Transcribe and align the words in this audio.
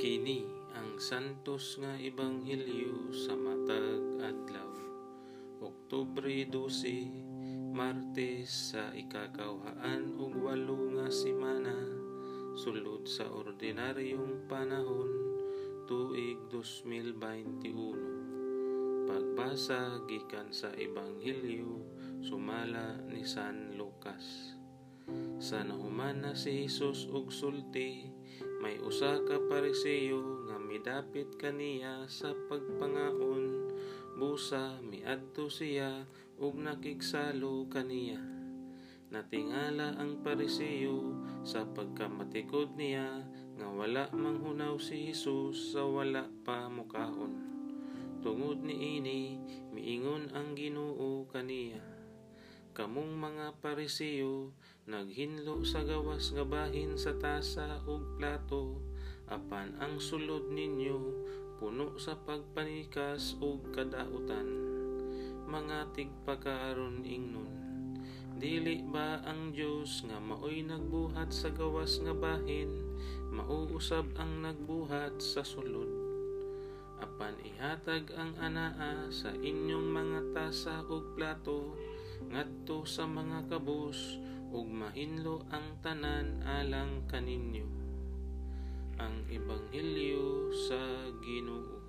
Kini 0.00 0.48
ang 0.72 0.96
santos 0.96 1.76
nga 1.76 1.92
ebanghelyo 1.92 3.12
sa 3.12 3.36
matag 3.36 4.00
adlaw. 4.24 4.72
Oktubre 5.60 6.48
12, 6.48 7.68
Martes 7.68 8.72
sa 8.72 8.96
ikakawhaan 8.96 10.16
ug 10.16 10.40
walo 10.40 10.96
nga 10.96 11.12
semana 11.12 11.76
sulod 12.56 13.04
sa 13.04 13.28
ordinaryong 13.28 14.48
panahon 14.48 15.36
tuig 15.84 16.48
2021. 16.48 19.04
Pagbasa 19.04 20.00
gikan 20.08 20.48
sa 20.48 20.72
ebanghelyo 20.80 21.76
sumala 22.24 23.04
ni 23.04 23.28
San 23.28 23.76
Lucas. 23.76 24.56
Sa 25.36 25.60
nahuman 25.60 26.24
na 26.24 26.32
si 26.32 26.64
Jesus 26.64 27.04
og 27.12 27.28
sulti, 27.28 28.08
may 28.60 28.76
usa 28.76 29.24
ka 29.24 29.40
pariseyo 29.48 30.44
nga 30.44 30.60
midapit 30.60 31.32
kaniya 31.40 32.04
sa 32.12 32.36
pagpangaon, 32.44 33.72
busa 34.20 34.76
miadto 34.84 35.48
siya 35.48 36.04
ug 36.36 36.60
nakigsalo 36.60 37.64
kaniya. 37.72 38.20
Natingala 39.08 39.96
ang 39.96 40.20
pariseyo 40.20 41.16
sa 41.40 41.64
pagkamatikod 41.64 42.76
niya 42.76 43.24
nga 43.56 43.66
wala 43.72 44.12
manghunaw 44.12 44.76
si 44.76 45.08
Jesus 45.08 45.72
sa 45.72 45.88
wala 45.88 46.28
pa 46.44 46.68
mukaon. 46.68 47.32
Tungod 48.20 48.60
ni 48.60 49.00
ini, 49.00 49.40
miingon 49.72 50.36
ang 50.36 50.52
Ginoo 50.52 51.24
kaniya 51.32 51.99
kamong 52.70 53.18
mga 53.18 53.58
pariseyo 53.58 54.54
naghinlo 54.86 55.66
sa 55.66 55.82
gawas 55.82 56.30
nga 56.30 56.46
bahin 56.46 56.94
sa 56.94 57.14
tasa 57.18 57.82
ug 57.86 58.18
plato. 58.18 58.78
Apan 59.30 59.74
ang 59.78 60.02
sulod 60.02 60.50
ninyo 60.50 60.98
puno 61.62 61.94
sa 61.98 62.18
pagpanikas 62.18 63.38
ug 63.38 63.70
kadautan. 63.74 64.48
Mga 65.50 65.94
tigpakaaron 65.94 67.02
ingnon 67.06 67.60
dili 68.40 68.80
ba 68.80 69.20
ang 69.28 69.52
Dios 69.52 70.00
nga 70.08 70.16
maoy 70.16 70.64
nagbuhat 70.64 71.28
sa 71.28 71.52
gawas 71.52 72.00
nga 72.00 72.16
bahin 72.16 72.72
mauusab 73.28 74.08
ang 74.16 74.40
nagbuhat 74.40 75.20
sa 75.20 75.44
sulod. 75.44 75.92
Apan 77.04 77.36
ihatag 77.44 78.08
ang 78.16 78.32
anaa 78.40 79.12
sa 79.12 79.36
inyong 79.36 79.88
mga 79.92 80.20
tasa 80.32 80.80
ug 80.88 81.12
plato 81.12 81.76
ngadto 82.28 82.84
sa 82.84 83.08
mga 83.08 83.48
kabus 83.48 84.20
ug 84.52 84.68
mahinlo 84.68 85.48
ang 85.48 85.80
tanan 85.80 86.44
alang 86.44 87.08
kaninyo. 87.08 87.64
Ang 89.00 89.24
ebanghelyo 89.32 90.52
sa 90.68 91.08
Ginoo 91.24 91.79